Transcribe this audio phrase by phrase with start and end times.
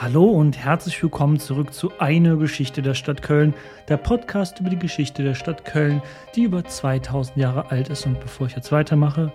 [0.00, 3.52] Hallo und herzlich willkommen zurück zu Eine Geschichte der Stadt Köln,
[3.88, 6.00] der Podcast über die Geschichte der Stadt Köln,
[6.36, 8.06] die über 2000 Jahre alt ist.
[8.06, 9.32] Und bevor ich jetzt weitermache,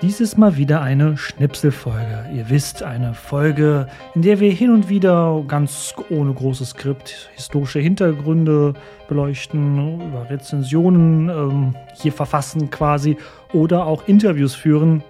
[0.00, 2.24] dies ist mal wieder eine Schnipselfolge.
[2.34, 7.78] Ihr wisst, eine Folge, in der wir hin und wieder ganz ohne großes Skript historische
[7.78, 8.72] Hintergründe
[9.08, 13.18] beleuchten, über Rezensionen ähm, hier verfassen quasi
[13.52, 15.04] oder auch Interviews führen.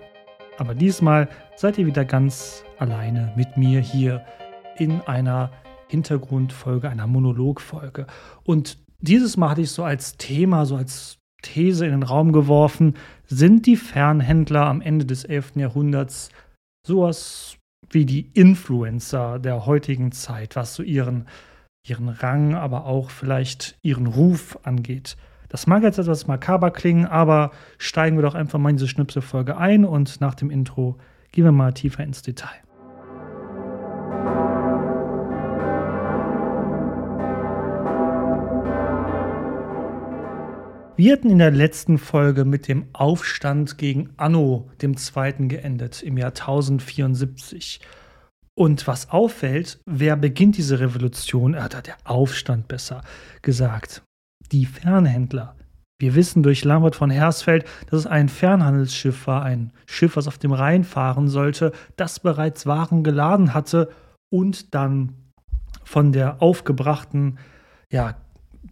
[0.57, 4.25] Aber diesmal seid ihr wieder ganz alleine mit mir hier
[4.79, 5.51] in einer
[5.89, 8.07] Hintergrundfolge, einer Monologfolge.
[8.45, 12.95] Und dieses Mal hatte ich so als Thema, so als These in den Raum geworfen,
[13.27, 15.57] sind die Fernhändler am Ende des 11.
[15.57, 16.31] Jahrhunderts
[16.87, 17.57] sowas
[17.91, 21.27] wie die Influencer der heutigen Zeit, was so ihren,
[21.87, 25.17] ihren Rang, aber auch vielleicht ihren Ruf angeht.
[25.49, 29.57] Das mag jetzt etwas makaber klingen, aber steigen wir doch einfach mal in diese Schnipselfolge
[29.57, 30.99] ein und nach dem Intro
[31.33, 32.68] gehen wir mal tiefer ins Detail.
[41.01, 45.47] Hatten in der letzten Folge mit dem Aufstand gegen Anno II.
[45.47, 47.81] geendet im Jahr 1074.
[48.57, 53.03] Und was auffällt, wer beginnt diese Revolution, äh, der Aufstand besser
[53.43, 54.03] gesagt,
[54.51, 55.55] die Fernhändler.
[56.01, 60.39] Wir wissen durch Lambert von Hersfeld, dass es ein Fernhandelsschiff war, ein Schiff, was auf
[60.39, 63.91] dem Rhein fahren sollte, das bereits Waren geladen hatte
[64.31, 65.15] und dann
[65.85, 67.39] von der aufgebrachten
[67.91, 68.17] ja,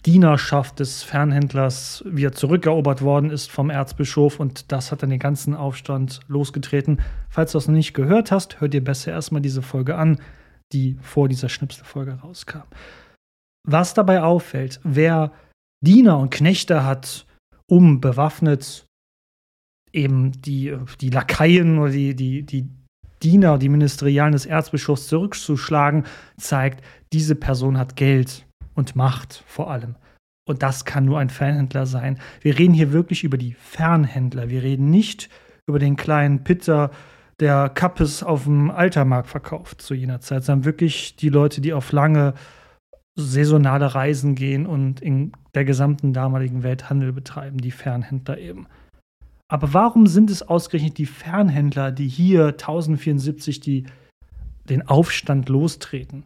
[0.05, 5.55] Dienerschaft des Fernhändlers wieder zurückerobert worden ist vom Erzbischof und das hat dann den ganzen
[5.55, 7.01] Aufstand losgetreten.
[7.29, 10.19] Falls du das noch nicht gehört hast, hör dir besser erstmal diese Folge an,
[10.73, 12.63] die vor dieser Schnipselfolge rauskam.
[13.67, 15.33] Was dabei auffällt, wer
[15.85, 17.27] Diener und Knechte hat,
[17.69, 18.87] um bewaffnet
[19.93, 22.69] eben die, die Lakaien oder die, die, die
[23.23, 26.05] Diener, die Ministerialen des Erzbischofs zurückzuschlagen,
[26.37, 28.46] zeigt, diese Person hat Geld
[28.77, 29.97] und Macht vor allem.
[30.49, 32.21] Und das kann nur ein Fernhändler sein.
[32.41, 34.49] Wir reden hier wirklich über die Fernhändler.
[34.49, 35.29] Wir reden nicht
[35.67, 36.93] über den kleinen Pizza,
[37.41, 41.93] der Kappes auf dem Altermarkt verkauft zu jener Zeit, sondern wirklich die Leute, die auf
[41.93, 42.35] lange
[43.17, 48.67] saisonale Reisen gehen und in der gesamten damaligen Welt Handel betreiben, die Fernhändler eben.
[49.49, 53.87] Aber warum sind es ausgerechnet die Fernhändler, die hier 1074 die,
[54.69, 56.25] den Aufstand lostreten?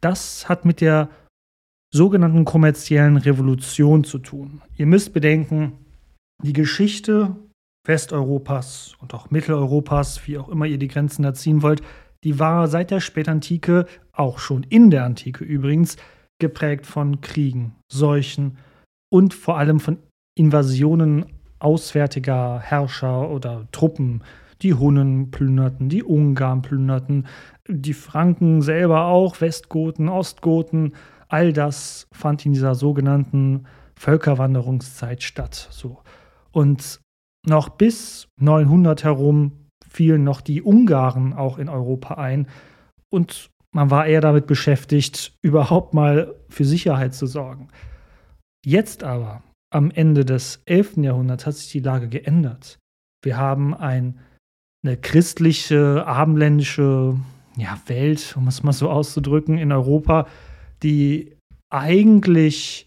[0.00, 1.08] Das hat mit der
[1.92, 4.60] sogenannten kommerziellen Revolution zu tun.
[4.76, 5.72] Ihr müsst bedenken,
[6.42, 7.36] die Geschichte
[7.86, 11.82] Westeuropas und auch Mitteleuropas, wie auch immer ihr die Grenzen da ziehen wollt,
[12.24, 15.96] die war seit der Spätantike, auch schon in der Antike übrigens,
[16.38, 18.58] geprägt von Kriegen, Seuchen
[19.10, 19.98] und vor allem von
[20.36, 21.26] Invasionen
[21.58, 24.22] auswärtiger Herrscher oder Truppen.
[24.62, 27.26] Die Hunnen plünderten, die Ungarn plünderten,
[27.68, 30.94] die Franken selber auch, Westgoten, Ostgoten,
[31.28, 33.66] All das fand in dieser sogenannten
[33.96, 35.68] Völkerwanderungszeit statt.
[35.70, 36.02] So.
[36.50, 37.00] Und
[37.46, 39.52] noch bis 900 herum
[39.86, 42.46] fielen noch die Ungarn auch in Europa ein.
[43.10, 47.68] Und man war eher damit beschäftigt, überhaupt mal für Sicherheit zu sorgen.
[48.64, 50.98] Jetzt aber, am Ende des 11.
[50.98, 52.78] Jahrhunderts, hat sich die Lage geändert.
[53.22, 54.18] Wir haben ein,
[54.84, 57.16] eine christliche, abendländische
[57.56, 60.26] ja, Welt, um es mal so auszudrücken, in Europa,
[60.82, 61.36] die
[61.70, 62.84] eigentlich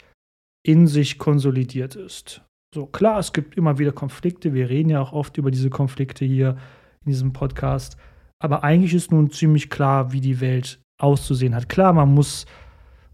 [0.66, 2.41] in sich konsolidiert ist.
[2.74, 4.53] So, klar, es gibt immer wieder Konflikte.
[4.53, 6.57] Wir reden ja auch oft über diese Konflikte hier
[7.03, 7.97] in diesem Podcast.
[8.41, 11.68] Aber eigentlich ist nun ziemlich klar, wie die Welt auszusehen hat.
[11.68, 12.46] Klar, man muss,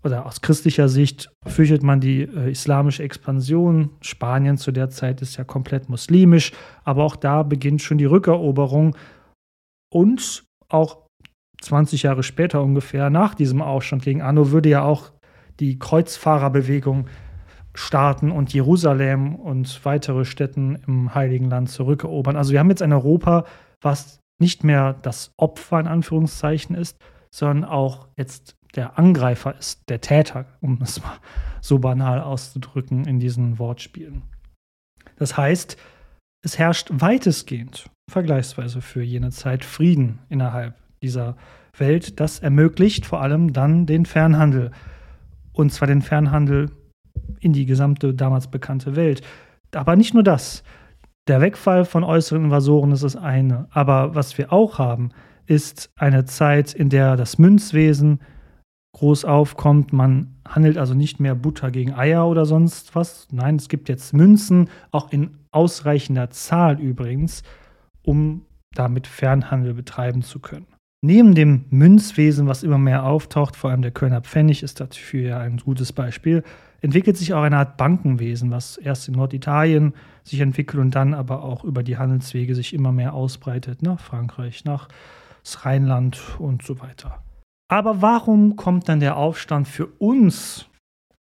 [0.04, 3.90] oder aus christlicher Sicht fürchtet man die äh, islamische Expansion.
[4.02, 6.52] Spanien zu der Zeit ist ja komplett muslimisch.
[6.84, 8.96] Aber auch da beginnt schon die Rückeroberung.
[9.92, 11.07] Und auch
[11.62, 15.12] 20 Jahre später ungefähr, nach diesem Aufstand gegen Anno, würde ja auch
[15.60, 17.08] die Kreuzfahrerbewegung
[17.74, 22.36] starten und Jerusalem und weitere Städten im Heiligen Land zurückerobern.
[22.36, 23.46] Also wir haben jetzt ein Europa,
[23.82, 26.98] was nicht mehr das Opfer in Anführungszeichen ist,
[27.34, 31.18] sondern auch jetzt der Angreifer ist, der Täter, um es mal
[31.62, 34.24] so banal auszudrücken in diesen Wortspielen.
[35.18, 35.78] Das heißt,
[36.44, 41.36] es herrscht weitestgehend, vergleichsweise für jene Zeit, Frieden innerhalb dieser
[41.78, 42.20] Welt.
[42.20, 44.72] Das ermöglicht vor allem dann den Fernhandel.
[45.54, 46.72] Und zwar den Fernhandel
[47.40, 49.22] in die gesamte damals bekannte Welt.
[49.74, 50.64] Aber nicht nur das.
[51.28, 53.68] Der Wegfall von äußeren Invasoren ist das eine.
[53.72, 55.10] Aber was wir auch haben,
[55.46, 58.20] ist eine Zeit, in der das Münzwesen
[58.94, 59.94] groß aufkommt.
[59.94, 63.28] Man handelt also nicht mehr Butter gegen Eier oder sonst was.
[63.32, 67.44] Nein, es gibt jetzt Münzen, auch in ausreichender Zahl übrigens,
[68.04, 70.68] um damit Fernhandel betreiben zu können.
[71.02, 75.40] Neben dem Münzwesen, was immer mehr auftaucht, vor allem der Kölner Pfennig ist dafür ja
[75.40, 76.44] ein gutes Beispiel,
[76.82, 81.44] entwickelt sich auch eine Art Bankenwesen, was erst in Norditalien sich entwickelt und dann aber
[81.44, 84.88] auch über die Handelswege sich immer mehr ausbreitet nach Frankreich, nach
[85.44, 87.24] das Rheinland und so weiter.
[87.70, 90.68] Aber warum kommt dann der Aufstand für uns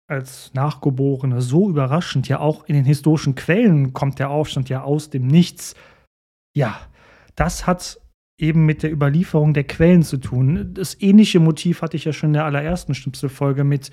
[0.09, 2.29] als Nachgeborene so überraschend?
[2.29, 5.75] Ja, auch in den historischen Quellen kommt der Aufstand ja aus dem Nichts.
[6.57, 6.79] Ja,
[7.35, 8.01] das hat
[8.39, 10.75] eben mit der Überlieferung der Quellen zu tun.
[10.75, 13.91] Das ähnliche Motiv hatte ich ja schon in der allerersten Schnipselfolge mit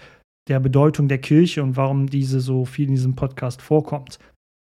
[0.49, 4.19] der Bedeutung der Kirche und warum diese so viel in diesem Podcast vorkommt.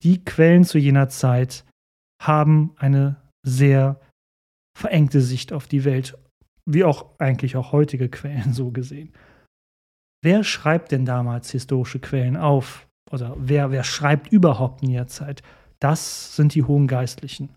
[0.04, 1.64] Die Quellen zu jener Zeit
[2.22, 4.00] haben eine sehr
[4.78, 6.16] verengte Sicht auf die Welt,
[6.66, 9.12] wie auch eigentlich auch heutige Quellen so gesehen.
[10.22, 12.86] Wer schreibt denn damals historische Quellen auf?
[13.10, 15.42] Oder wer, wer schreibt überhaupt in der Zeit?
[15.78, 17.50] Das sind die hohen Geistlichen.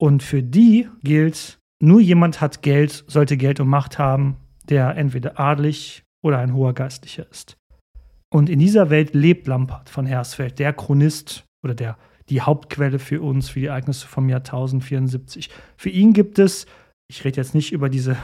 [0.00, 4.36] Und für die gilt, nur jemand hat Geld, sollte Geld und Macht haben,
[4.68, 7.56] der entweder adlig oder ein hoher Geistlicher ist.
[8.30, 11.96] Und in dieser Welt lebt Lampert von Hersfeld, der Chronist oder der,
[12.28, 15.50] die Hauptquelle für uns, für die Ereignisse vom Jahr 1074.
[15.76, 16.66] Für ihn gibt es,
[17.10, 18.16] ich rede jetzt nicht über diese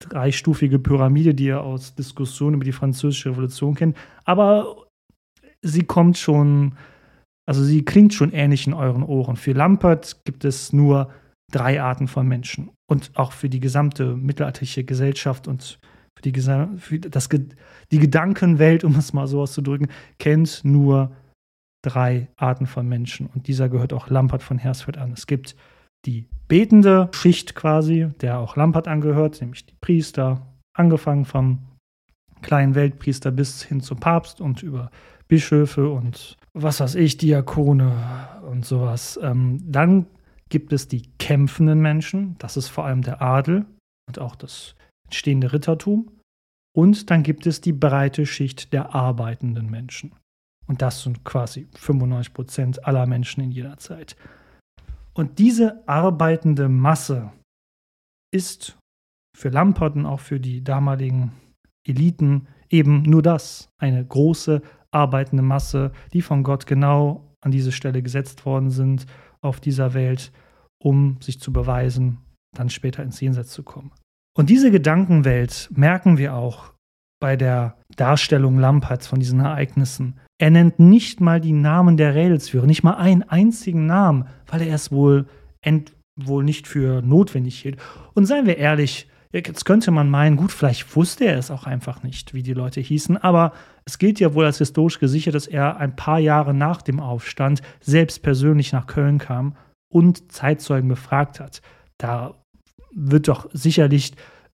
[0.00, 4.86] dreistufige Pyramide, die ihr aus Diskussionen über die Französische Revolution kennt, aber
[5.60, 6.74] sie kommt schon,
[7.46, 9.36] also sie klingt schon ähnlich in euren Ohren.
[9.36, 11.10] Für Lampert gibt es nur
[11.50, 15.78] drei Arten von Menschen und auch für die gesamte mittelalterliche Gesellschaft und
[16.16, 19.88] für die, für das, die Gedankenwelt, um es mal so auszudrücken,
[20.18, 21.12] kennt nur
[21.82, 23.26] drei Arten von Menschen.
[23.26, 25.12] Und dieser gehört auch Lampert von Hersfeld an.
[25.12, 25.56] Es gibt
[26.06, 31.58] die betende Schicht quasi, der auch Lampert angehört, nämlich die Priester, angefangen vom
[32.42, 34.90] kleinen Weltpriester bis hin zum Papst und über
[35.28, 37.92] Bischöfe und was weiß ich, Diakone
[38.50, 39.18] und sowas.
[39.22, 40.06] Ähm, dann
[40.50, 43.64] gibt es die kämpfenden Menschen, das ist vor allem der Adel
[44.06, 44.74] und auch das
[45.04, 46.10] entstehende Rittertum.
[46.76, 50.14] Und dann gibt es die breite Schicht der arbeitenden Menschen.
[50.66, 54.16] Und das sind quasi 95 Prozent aller Menschen in jeder Zeit.
[55.14, 57.32] Und diese arbeitende Masse
[58.32, 58.78] ist
[59.36, 61.32] für Lampert und auch für die damaligen
[61.84, 64.62] Eliten eben nur das, eine große
[64.92, 69.06] arbeitende Masse, die von Gott genau an diese Stelle gesetzt worden sind
[69.42, 70.32] auf dieser Welt,
[70.82, 72.18] um sich zu beweisen,
[72.56, 73.92] dann später ins Jenseits zu kommen.
[74.36, 76.72] Und diese Gedankenwelt merken wir auch
[77.20, 80.18] bei der Darstellung Lamperts von diesen Ereignissen.
[80.38, 84.74] Er nennt nicht mal die Namen der Rädelsführer, nicht mal einen einzigen Namen, weil er
[84.74, 85.26] es wohl,
[86.16, 87.78] wohl nicht für notwendig hielt.
[88.14, 92.02] Und seien wir ehrlich, jetzt könnte man meinen, gut, vielleicht wusste er es auch einfach
[92.02, 93.52] nicht, wie die Leute hießen, aber
[93.84, 97.62] es gilt ja wohl als historisch gesichert, dass er ein paar Jahre nach dem Aufstand
[97.80, 99.56] selbst persönlich nach Köln kam
[99.88, 101.62] und Zeitzeugen befragt hat.
[101.98, 102.34] Da
[102.92, 104.12] wird doch sicherlich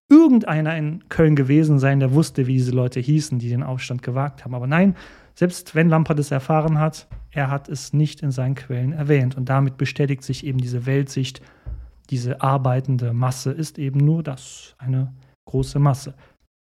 [0.09, 4.45] irgendeiner in Köln gewesen sein, der wusste, wie diese Leute hießen, die den Aufstand gewagt
[4.45, 4.55] haben.
[4.55, 4.95] Aber nein,
[5.33, 9.35] selbst wenn Lampert es erfahren hat, er hat es nicht in seinen Quellen erwähnt.
[9.35, 11.41] Und damit bestätigt sich eben diese Weltsicht,
[12.09, 15.13] diese arbeitende Masse ist eben nur das, eine
[15.45, 16.15] große Masse.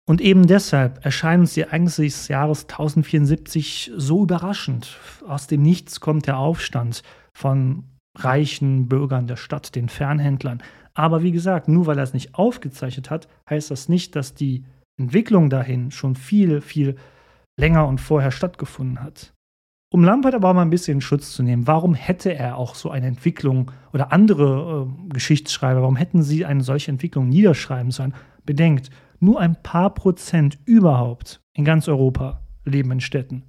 [0.07, 4.99] Und eben deshalb erscheinen uns die Ereignisse des Jahres 1074 so überraschend.
[5.27, 7.01] Aus dem Nichts kommt der Aufstand
[7.33, 7.85] von
[8.15, 10.61] reichen Bürgern der Stadt, den Fernhändlern.
[10.93, 14.63] Aber wie gesagt, nur weil er es nicht aufgezeichnet hat, heißt das nicht, dass die
[14.97, 16.95] Entwicklung dahin schon viel, viel
[17.59, 19.34] länger und vorher stattgefunden hat.
[19.93, 22.89] Um Lampert aber auch mal ein bisschen Schutz zu nehmen, warum hätte er auch so
[22.89, 28.13] eine Entwicklung oder andere äh, Geschichtsschreiber, warum hätten sie eine solche Entwicklung niederschreiben sollen?
[28.45, 28.89] Bedenkt,
[29.19, 33.43] nur ein paar Prozent überhaupt in ganz Europa leben in Städten.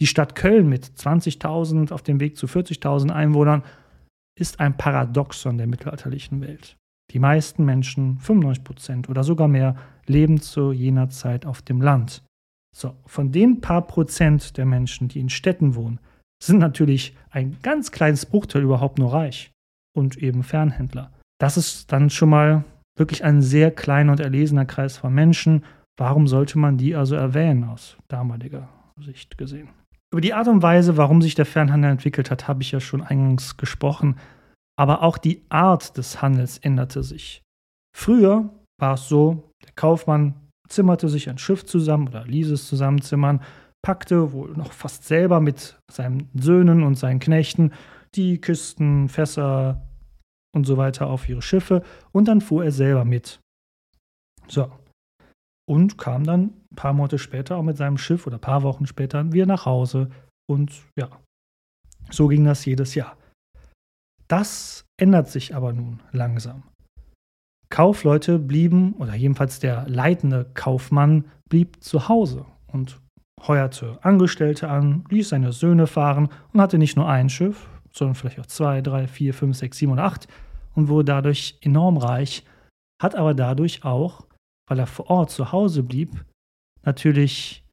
[0.00, 3.62] Die Stadt Köln mit 20.000 auf dem Weg zu 40.000 Einwohnern
[4.38, 6.76] ist ein Paradoxon der mittelalterlichen Welt.
[7.12, 9.76] Die meisten Menschen, 95 Prozent oder sogar mehr,
[10.06, 12.22] leben zu jener Zeit auf dem Land.
[12.74, 16.00] So, von den paar Prozent der Menschen, die in Städten wohnen,
[16.42, 19.52] sind natürlich ein ganz kleines Bruchteil überhaupt nur reich
[19.96, 21.12] und eben Fernhändler.
[21.38, 22.64] Das ist dann schon mal
[22.98, 25.64] wirklich ein sehr kleiner und erlesener Kreis von Menschen.
[25.98, 29.68] Warum sollte man die also erwähnen aus damaliger Sicht gesehen?
[30.12, 33.02] Über die Art und Weise, warum sich der Fernhandel entwickelt hat, habe ich ja schon
[33.02, 34.18] eingangs gesprochen.
[34.78, 37.42] Aber auch die Art des Handels änderte sich.
[37.96, 40.34] Früher war es so, der Kaufmann
[40.72, 43.42] zimmerte sich ein Schiff zusammen oder ließ es zusammenzimmern,
[43.84, 47.72] packte wohl noch fast selber mit seinen Söhnen und seinen Knechten
[48.14, 49.86] die Kisten, Fässer
[50.54, 53.40] und so weiter auf ihre Schiffe und dann fuhr er selber mit.
[54.48, 54.70] So.
[55.68, 58.86] Und kam dann ein paar Monate später auch mit seinem Schiff oder ein paar Wochen
[58.86, 60.10] später wieder nach Hause.
[60.50, 61.08] Und ja,
[62.10, 63.16] so ging das jedes Jahr.
[64.28, 66.64] Das ändert sich aber nun langsam.
[67.72, 73.00] Kaufleute blieben, oder jedenfalls der leitende Kaufmann blieb zu Hause und
[73.46, 78.38] heuerte Angestellte an, ließ seine Söhne fahren und hatte nicht nur ein Schiff, sondern vielleicht
[78.38, 80.28] auch zwei, drei, vier, fünf, sechs, sieben oder acht
[80.74, 82.44] und wurde dadurch enorm reich,
[83.02, 84.26] hat aber dadurch auch,
[84.68, 86.26] weil er vor Ort zu Hause blieb,
[86.84, 87.64] natürlich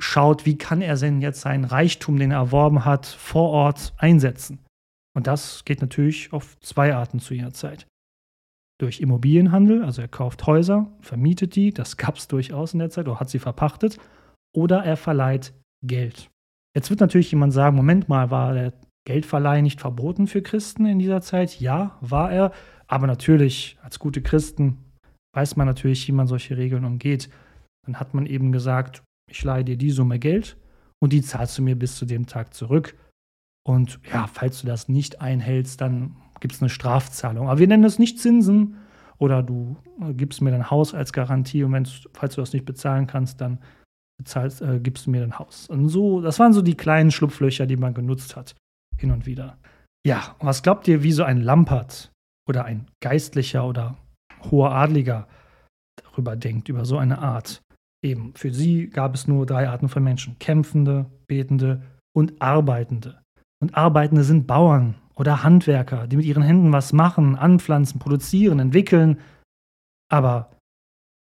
[0.00, 4.58] schaut, wie kann er denn jetzt seinen Reichtum, den er erworben hat, vor Ort einsetzen.
[5.16, 7.86] Und das geht natürlich auf zwei Arten zu jener Zeit.
[8.78, 13.08] Durch Immobilienhandel, also er kauft Häuser, vermietet die, das gab es durchaus in der Zeit,
[13.08, 13.98] oder hat sie verpachtet,
[14.54, 16.30] oder er verleiht Geld.
[16.74, 18.74] Jetzt wird natürlich jemand sagen, Moment mal, war der
[19.06, 21.58] Geldverleih nicht verboten für Christen in dieser Zeit?
[21.60, 22.52] Ja, war er.
[22.86, 24.78] Aber natürlich, als gute Christen
[25.34, 27.30] weiß man natürlich, wie man solche Regeln umgeht.
[27.86, 30.56] Dann hat man eben gesagt, ich leihe dir die Summe Geld
[31.00, 32.96] und die zahlst du mir bis zu dem Tag zurück.
[33.66, 37.48] Und ja, falls du das nicht einhältst, dann gibt es eine Strafzahlung.
[37.48, 38.76] Aber wir nennen das nicht Zinsen
[39.18, 43.06] oder du äh, gibst mir dein Haus als Garantie und falls du das nicht bezahlen
[43.06, 43.58] kannst, dann
[44.18, 45.68] bezahlst, äh, gibst du mir dein Haus.
[45.68, 48.54] Und so, das waren so die kleinen Schlupflöcher, die man genutzt hat,
[48.98, 49.58] hin und wieder.
[50.06, 52.12] Ja, was glaubt ihr, wie so ein Lampert
[52.48, 53.96] oder ein Geistlicher oder
[54.50, 55.26] hoher Adliger
[56.00, 57.60] darüber denkt, über so eine Art?
[58.04, 61.82] Eben, für sie gab es nur drei Arten von Menschen: Kämpfende, Betende
[62.14, 63.20] und Arbeitende.
[63.60, 69.18] Und Arbeitende sind Bauern oder Handwerker, die mit ihren Händen was machen, anpflanzen, produzieren, entwickeln.
[70.08, 70.50] Aber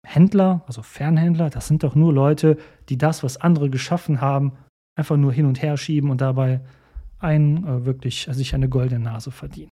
[0.05, 4.53] Händler, also Fernhändler, das sind doch nur Leute, die das, was andere geschaffen haben,
[4.97, 6.61] einfach nur hin und her schieben und dabei
[7.19, 9.71] ein, äh, wirklich sich eine goldene Nase verdienen.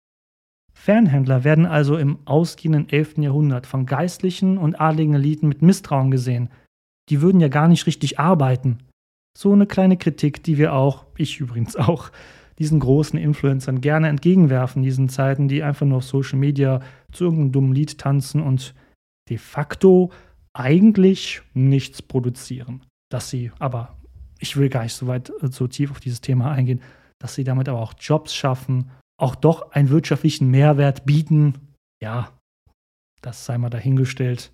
[0.72, 3.18] Fernhändler werden also im ausgehenden 11.
[3.18, 6.48] Jahrhundert von geistlichen und adligen Eliten mit Misstrauen gesehen.
[7.08, 8.78] Die würden ja gar nicht richtig arbeiten.
[9.36, 12.10] So eine kleine Kritik, die wir auch, ich übrigens auch,
[12.60, 17.52] diesen großen Influencern gerne entgegenwerfen, diesen Zeiten, die einfach nur auf Social Media zu irgendeinem
[17.52, 18.74] dummen Lied tanzen und
[19.30, 20.12] de facto
[20.52, 22.84] eigentlich nichts produzieren.
[23.10, 23.96] Dass sie aber,
[24.38, 26.82] ich will gar nicht so weit, äh, so tief auf dieses Thema eingehen,
[27.18, 31.54] dass sie damit aber auch Jobs schaffen, auch doch einen wirtschaftlichen Mehrwert bieten.
[32.02, 32.30] Ja,
[33.22, 34.52] das sei mal dahingestellt.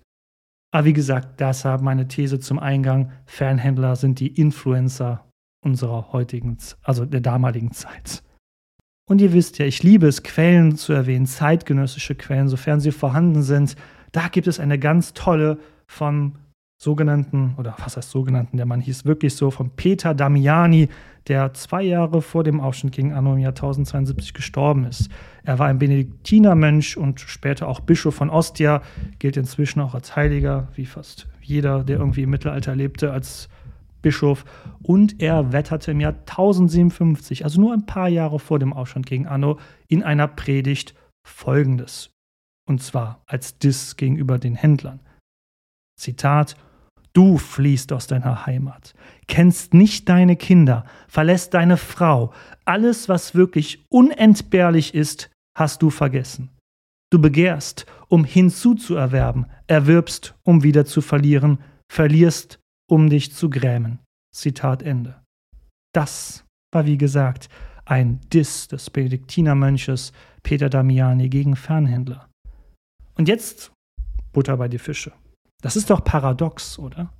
[0.73, 5.26] Aber wie gesagt, deshalb meine These zum Eingang: Fernhändler sind die Influencer
[5.67, 8.23] unserer heutigen, also der damaligen Zeit.
[9.09, 13.41] Und ihr wisst ja, ich liebe es, Quellen zu erwähnen, zeitgenössische Quellen, sofern sie vorhanden
[13.41, 13.75] sind.
[14.11, 16.37] Da gibt es eine ganz tolle von
[16.79, 20.89] sogenannten, oder was heißt sogenannten, der Mann hieß wirklich so, von Peter Damiani,
[21.27, 25.09] der zwei Jahre vor dem Aufstand gegen Anno im Jahr 1072 gestorben ist.
[25.43, 28.81] Er war ein Benediktinermönch und später auch Bischof von Ostia,
[29.19, 33.49] gilt inzwischen auch als Heiliger, wie fast jeder, der irgendwie im Mittelalter lebte, als
[34.01, 34.45] Bischof.
[34.81, 39.27] Und er wetterte im Jahr 1057, also nur ein paar Jahre vor dem Aufstand gegen
[39.27, 42.11] Anno, in einer Predigt folgendes.
[42.67, 44.99] Und zwar als Diss gegenüber den Händlern.
[45.99, 46.55] Zitat
[47.13, 48.93] Du fliehst aus deiner Heimat,
[49.27, 52.31] kennst nicht deine Kinder, verlässt deine Frau,
[52.63, 56.51] alles, was wirklich unentbehrlich ist, hast du vergessen.
[57.09, 61.57] Du begehrst, um hinzuzuerwerben, erwirbst, um wieder zu verlieren,
[61.91, 63.99] verlierst, um dich zu grämen.
[64.33, 65.21] Zitat Ende.
[65.93, 67.49] Das war, wie gesagt,
[67.85, 70.11] ein Diss des Benediktinermönches
[70.43, 72.29] Peter Damiani gegen Fernhändler.
[73.15, 73.71] Und jetzt
[74.33, 75.13] Butter bei die Fische.
[75.61, 77.11] Das ist doch paradox, oder?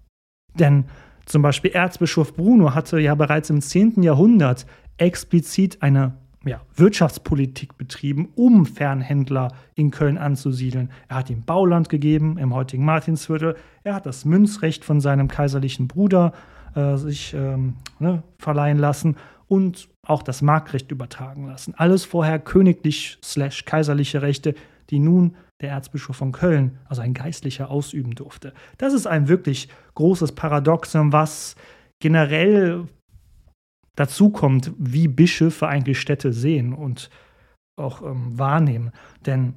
[0.54, 0.86] Denn
[1.26, 4.04] zum Beispiel Erzbischof Bruno hatte ja bereits im 10.
[4.04, 4.66] Jahrhundert
[4.98, 6.18] explizit eine
[6.48, 10.90] ja, Wirtschaftspolitik betrieben, um Fernhändler in Köln anzusiedeln.
[11.08, 13.56] Er hat ihm Bauland gegeben im heutigen Martinsviertel.
[13.84, 16.34] Er hat das Münzrecht von seinem kaiserlichen Bruder
[16.76, 19.16] äh, sich ähm, ne, verleihen lassen
[19.48, 21.74] und auch das Marktrecht übertragen lassen.
[21.76, 24.56] Alles vorher königlich-kaiserliche Rechte,
[24.90, 28.54] die nun der Erzbischof von Köln, also ein Geistlicher, ausüben durfte.
[28.78, 31.56] Das ist ein wirklich großes Paradoxon, was
[32.00, 32.88] generell
[33.98, 37.10] dazu kommt, wie Bischöfe eigentlich Städte sehen und
[37.78, 38.92] auch ähm, wahrnehmen.
[39.26, 39.56] Denn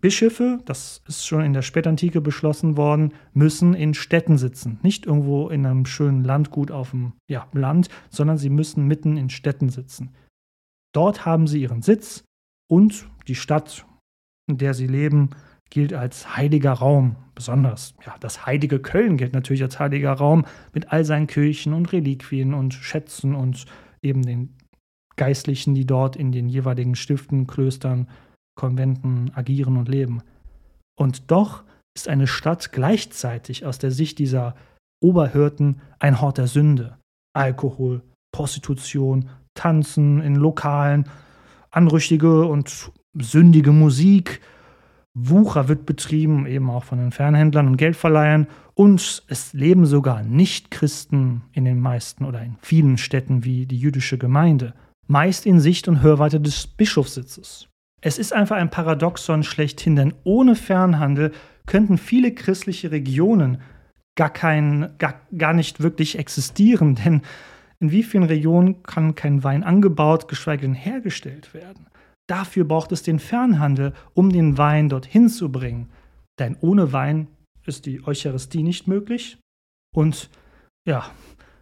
[0.00, 4.78] Bischöfe, das ist schon in der Spätantike beschlossen worden, müssen in Städten sitzen.
[4.82, 9.30] Nicht irgendwo in einem schönen Landgut auf dem ja, Land, sondern sie müssen mitten in
[9.30, 10.14] Städten sitzen.
[10.94, 12.24] Dort haben sie ihren Sitz
[12.70, 13.86] und die Stadt
[14.46, 15.30] in der sie leben,
[15.70, 17.16] gilt als heiliger Raum.
[17.34, 21.92] Besonders, ja, das heilige Köln gilt natürlich als heiliger Raum mit all seinen Kirchen und
[21.92, 23.66] Reliquien und Schätzen und
[24.02, 24.56] eben den
[25.16, 28.08] Geistlichen, die dort in den jeweiligen Stiften, Klöstern,
[28.56, 30.22] Konventen agieren und leben.
[30.96, 31.64] Und doch
[31.96, 34.54] ist eine Stadt gleichzeitig aus der Sicht dieser
[35.02, 36.98] Oberhirten ein Hort der Sünde.
[37.36, 38.02] Alkohol,
[38.32, 41.08] Prostitution, Tanzen in Lokalen,
[41.70, 44.40] anrüchtige und sündige Musik,
[45.14, 48.48] Wucher wird betrieben, eben auch von den Fernhändlern und Geldverleihern.
[48.74, 54.18] Und es leben sogar Nichtchristen in den meisten oder in vielen Städten wie die jüdische
[54.18, 54.74] Gemeinde,
[55.06, 57.68] meist in Sicht und Hörweite des Bischofssitzes.
[58.00, 61.32] Es ist einfach ein Paradoxon schlechthin, denn ohne Fernhandel
[61.66, 63.62] könnten viele christliche Regionen
[64.16, 67.22] gar, kein, gar, gar nicht wirklich existieren, denn
[67.80, 71.86] in wie vielen Regionen kann kein Wein angebaut, geschweige denn hergestellt werden?
[72.28, 75.90] Dafür braucht es den Fernhandel, um den Wein dorthin zu bringen.
[76.38, 77.28] Denn ohne Wein
[77.66, 79.38] ist die Eucharistie nicht möglich
[79.94, 80.30] und
[80.86, 81.10] ja,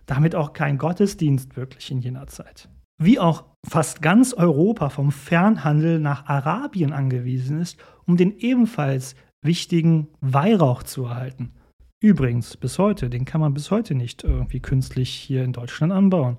[0.07, 2.69] damit auch kein Gottesdienst wirklich in jener Zeit.
[3.00, 9.14] Wie auch fast ganz Europa vom Fernhandel nach Arabien angewiesen ist, um den ebenfalls
[9.45, 11.52] wichtigen Weihrauch zu erhalten.
[12.00, 16.38] Übrigens, bis heute, den kann man bis heute nicht irgendwie künstlich hier in Deutschland anbauen.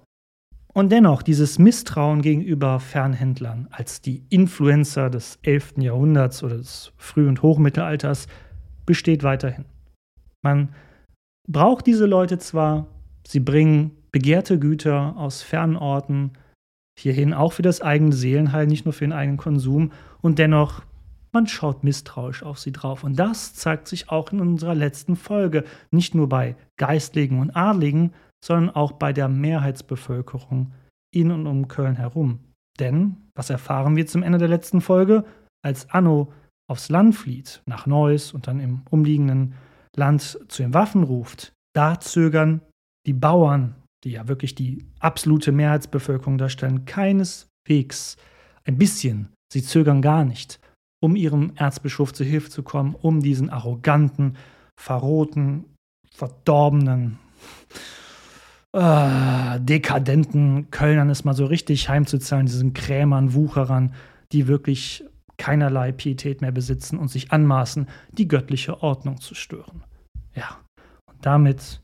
[0.74, 5.76] Und dennoch, dieses Misstrauen gegenüber Fernhändlern als die Influencer des 11.
[5.78, 8.28] Jahrhunderts oder des Früh- und Hochmittelalters
[8.86, 9.66] besteht weiterhin.
[10.42, 10.74] Man
[11.48, 12.88] braucht diese Leute zwar,
[13.26, 16.34] sie bringen begehrte Güter aus fernen Orten
[17.00, 20.84] hierhin, auch für das eigene Seelenheil, nicht nur für den eigenen Konsum, und dennoch,
[21.32, 23.04] man schaut misstrauisch auf sie drauf.
[23.04, 28.14] Und das zeigt sich auch in unserer letzten Folge, nicht nur bei Geistlichen und Adligen,
[28.44, 30.74] sondern auch bei der Mehrheitsbevölkerung
[31.16, 32.40] in und um Köln herum.
[32.80, 35.24] Denn, was erfahren wir zum Ende der letzten Folge?
[35.64, 36.34] Als Anno
[36.70, 39.54] aufs Land flieht, nach Neuss und dann im umliegenden
[39.96, 42.62] Land zu den Waffen ruft, da zögern
[43.06, 48.18] die Bauern, die ja wirklich die absolute Mehrheitsbevölkerung darstellen, keineswegs
[48.66, 50.60] ein bisschen, sie zögern gar nicht,
[51.02, 54.36] um ihrem Erzbischof zu Hilfe zu kommen, um diesen arroganten,
[54.80, 55.66] verroten,
[56.12, 57.20] verdorbenen,
[58.74, 63.94] äh, dekadenten Kölnern ist mal so richtig heimzuzahlen, diesen Krämern, Wucherern,
[64.32, 65.06] die wirklich
[65.38, 69.84] keinerlei Pietät mehr besitzen und sich anmaßen, die göttliche Ordnung zu stören.
[70.36, 70.60] Ja,
[71.10, 71.82] und damit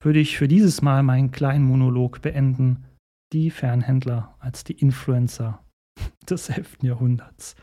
[0.00, 2.84] würde ich für dieses Mal meinen kleinen Monolog beenden.
[3.32, 5.60] Die Fernhändler als die Influencer
[6.28, 6.78] des 11.
[6.82, 7.56] Jahrhunderts.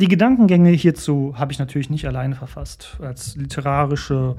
[0.00, 2.98] Die Gedankengänge hierzu habe ich natürlich nicht alleine verfasst.
[3.00, 4.36] Als literarische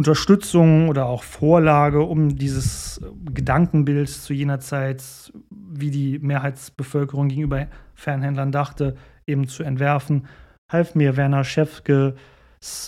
[0.00, 3.02] Unterstützung oder auch Vorlage, um dieses
[3.34, 10.26] Gedankenbild zu jener Zeit, wie die Mehrheitsbevölkerung gegenüber Fernhändlern dachte, eben zu entwerfen,
[10.72, 12.14] half mir Werner Schäfkes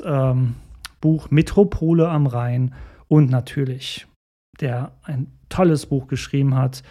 [0.06, 0.54] ähm,
[1.02, 2.74] Buch Metropole am Rhein
[3.08, 4.06] und natürlich,
[4.58, 6.82] der ein tolles Buch geschrieben hat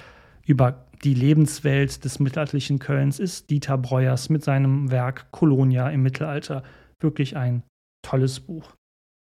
[0.46, 6.62] über die Lebenswelt des mittelalterlichen Kölns, ist Dieter Breuers mit seinem Werk Kolonia im Mittelalter.
[7.00, 7.64] Wirklich ein
[8.04, 8.76] tolles Buch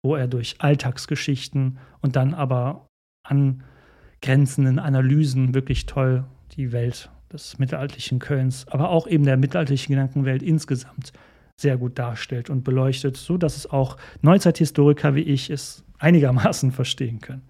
[0.04, 2.88] wo er durch Alltagsgeschichten und dann aber
[3.24, 10.42] angrenzenden Analysen wirklich toll die Welt des mittelalterlichen Kölns, aber auch eben der mittelalterlichen Gedankenwelt
[10.42, 11.14] insgesamt
[11.60, 17.20] sehr gut darstellt und beleuchtet, so dass es auch Neuzeithistoriker wie ich es einigermaßen verstehen
[17.20, 17.44] können.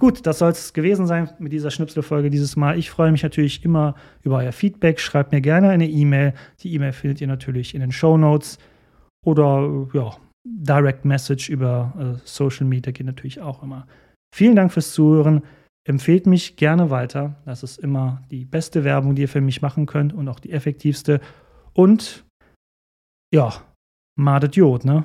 [0.00, 2.76] Gut, das soll es gewesen sein mit dieser Schnipselfolge dieses Mal.
[2.76, 4.98] Ich freue mich natürlich immer über euer Feedback.
[4.98, 6.34] Schreibt mir gerne eine E-Mail.
[6.60, 8.58] Die E-Mail findet ihr natürlich in den Show Notes.
[9.24, 13.86] Oder ja, Direct Message über äh, Social Media geht natürlich auch immer.
[14.34, 15.42] Vielen Dank fürs Zuhören.
[15.84, 17.36] Empfehlt mich gerne weiter.
[17.44, 20.52] Das ist immer die beste Werbung, die ihr für mich machen könnt und auch die
[20.52, 21.20] effektivste.
[21.74, 22.24] Und
[23.34, 23.52] ja,
[24.18, 25.04] Madet Jod, ne?